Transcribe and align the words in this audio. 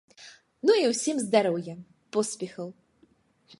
Ну 0.69 0.77
і 0.83 0.87
ўсім 0.91 1.17
здароўя, 1.25 1.75
поспехаў. 2.17 2.67